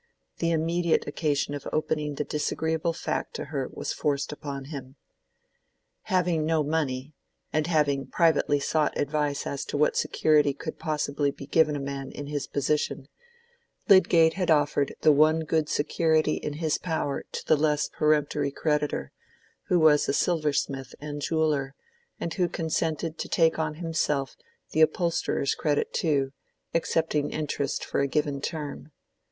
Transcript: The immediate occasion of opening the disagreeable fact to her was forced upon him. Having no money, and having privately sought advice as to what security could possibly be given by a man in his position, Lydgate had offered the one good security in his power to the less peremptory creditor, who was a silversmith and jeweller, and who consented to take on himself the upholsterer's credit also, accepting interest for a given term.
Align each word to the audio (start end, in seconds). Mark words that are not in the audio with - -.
The 0.39 0.49
immediate 0.49 1.05
occasion 1.05 1.53
of 1.53 1.67
opening 1.71 2.15
the 2.15 2.23
disagreeable 2.23 2.91
fact 2.91 3.35
to 3.35 3.45
her 3.53 3.69
was 3.71 3.93
forced 3.93 4.31
upon 4.31 4.65
him. 4.73 4.95
Having 6.05 6.43
no 6.43 6.63
money, 6.63 7.13
and 7.53 7.67
having 7.67 8.07
privately 8.07 8.59
sought 8.59 8.97
advice 8.97 9.45
as 9.45 9.63
to 9.65 9.77
what 9.77 9.95
security 9.95 10.55
could 10.55 10.79
possibly 10.79 11.29
be 11.29 11.45
given 11.45 11.75
by 11.75 11.79
a 11.81 11.83
man 11.83 12.09
in 12.11 12.25
his 12.25 12.47
position, 12.47 13.09
Lydgate 13.89 14.33
had 14.33 14.49
offered 14.49 14.95
the 15.01 15.11
one 15.11 15.41
good 15.41 15.69
security 15.69 16.33
in 16.37 16.53
his 16.53 16.79
power 16.79 17.23
to 17.33 17.45
the 17.45 17.55
less 17.55 17.87
peremptory 17.87 18.49
creditor, 18.49 19.11
who 19.67 19.79
was 19.79 20.09
a 20.09 20.13
silversmith 20.13 20.95
and 20.99 21.21
jeweller, 21.21 21.75
and 22.19 22.33
who 22.33 22.49
consented 22.49 23.19
to 23.19 23.29
take 23.29 23.59
on 23.59 23.75
himself 23.75 24.35
the 24.71 24.81
upholsterer's 24.81 25.53
credit 25.53 25.89
also, 26.03 26.31
accepting 26.73 27.29
interest 27.29 27.85
for 27.85 27.99
a 27.99 28.07
given 28.07 28.41
term. 28.41 28.91